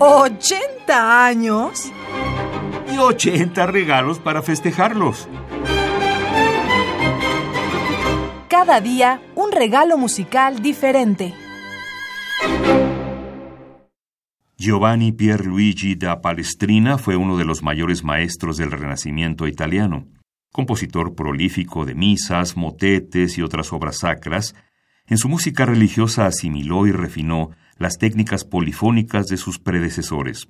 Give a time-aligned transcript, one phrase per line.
[0.00, 1.92] ¿80 años?
[2.90, 5.28] Y 80 regalos para festejarlos.
[8.48, 11.34] Cada día un regalo musical diferente.
[14.56, 20.06] Giovanni Pierluigi da Palestrina fue uno de los mayores maestros del Renacimiento italiano.
[20.50, 24.54] Compositor prolífico de misas, motetes y otras obras sacras,
[25.10, 30.48] en su música religiosa asimiló y refinó las técnicas polifónicas de sus predecesores.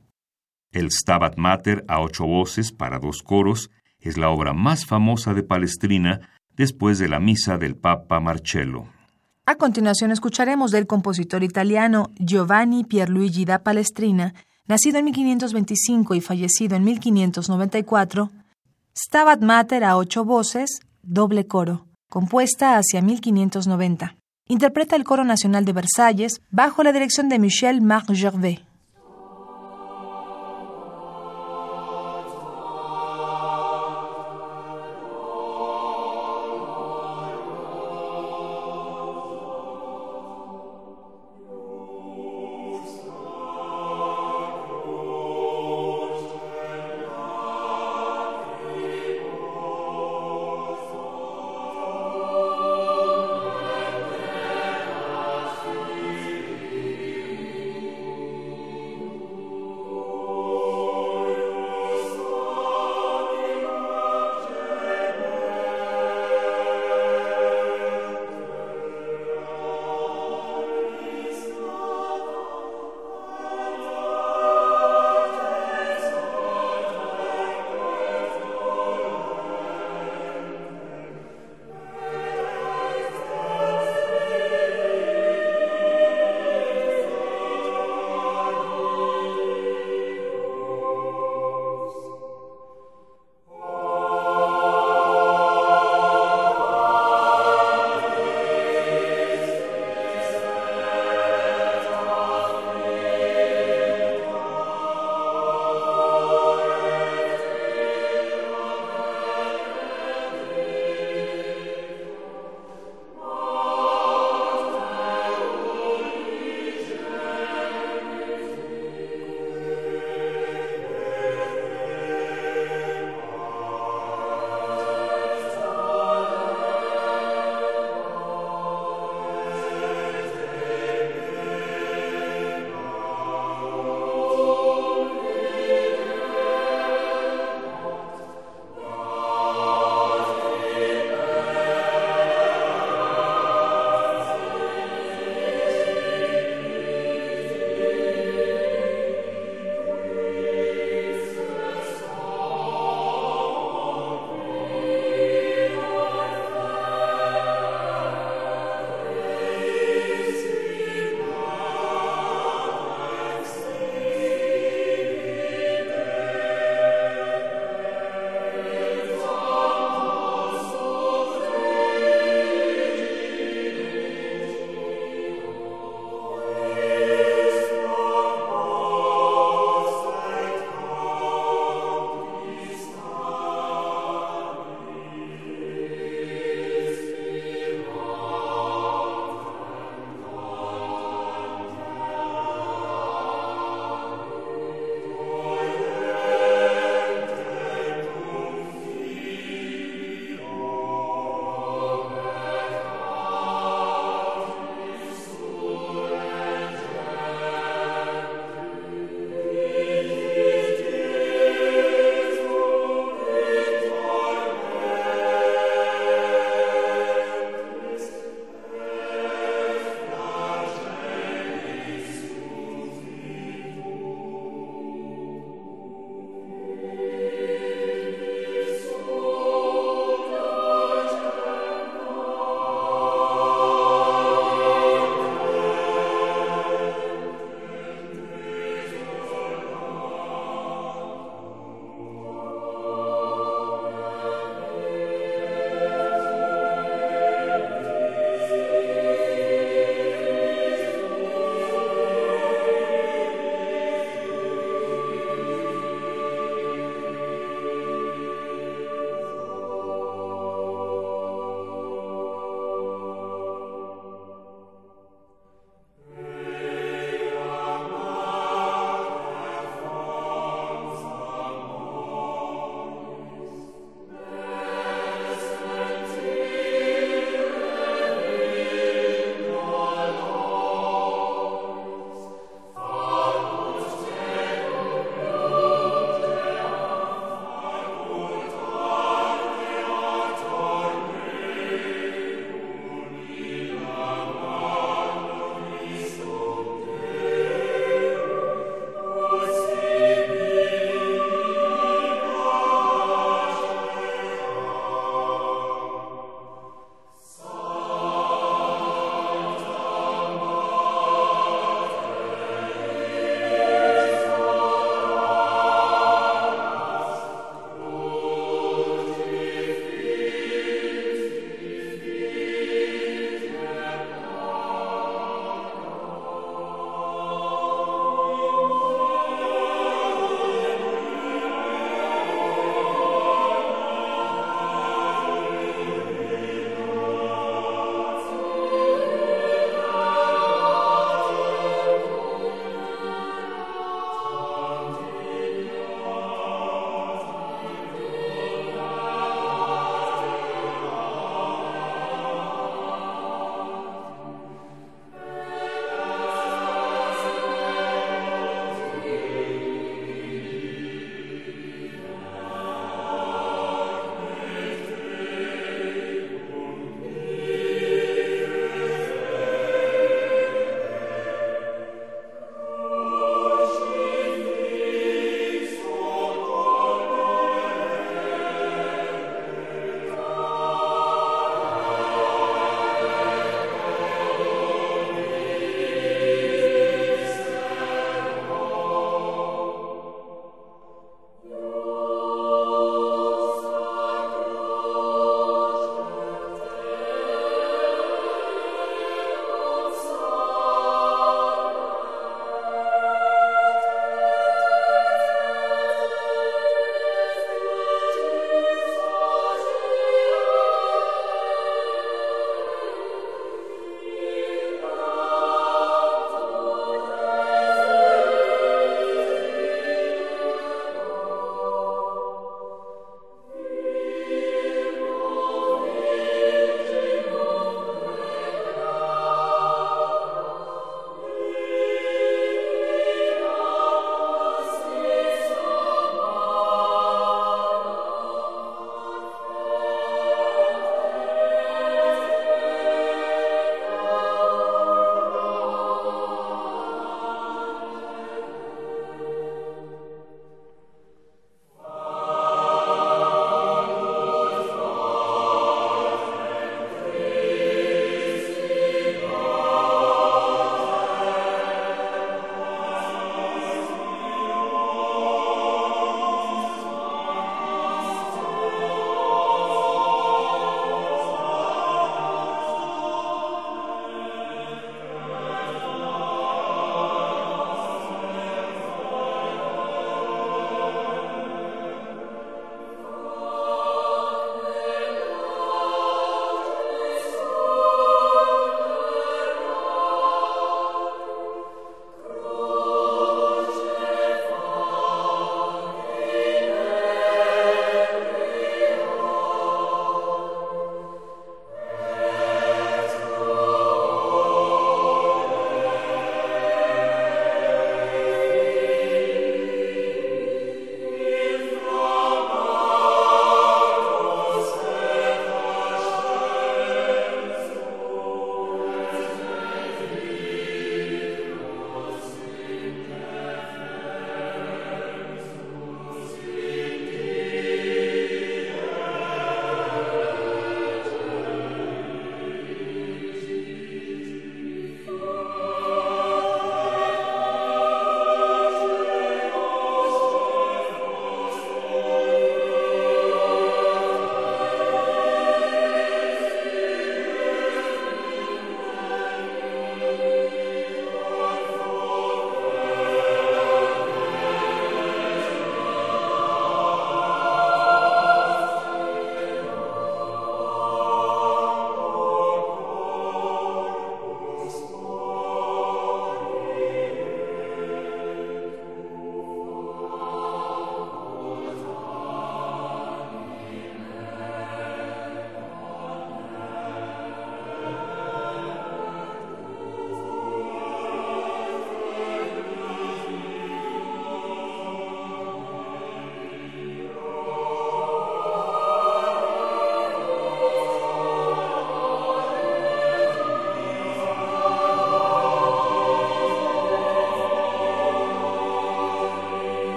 [0.71, 3.71] El Stabat Mater a ocho voces para dos coros
[4.01, 8.85] es la obra más famosa de Palestrina después de la misa del Papa Marcello.
[9.47, 14.35] A continuación escucharemos del compositor italiano Giovanni Pierluigi da Palestrina,
[14.69, 18.31] nacido en 1525 y fallecido en 1594,
[18.95, 24.20] Stabat Mater a ocho voces, doble coro, compuesta hacia 1590
[24.51, 28.70] interpreta el Coro Nacional de Versalles bajo la dirección de Michel Marc Gervais.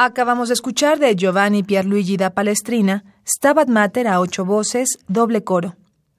[0.00, 5.74] Acabamos de escuchar de Giovanni Pierluigi da Palestrina, Stabat Mater a ocho voces, doble coro.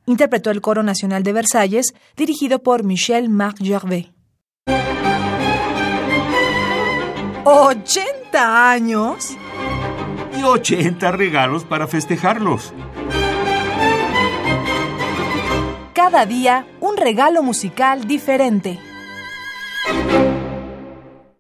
[0.06, 4.08] Interpretó el Coro Nacional de Versalles, dirigido por Michel Marc Gervais.
[7.46, 9.38] ¿80 años?
[10.38, 12.74] Y 80 regalos para festejarlos.
[15.94, 18.78] Cada día un regalo musical diferente.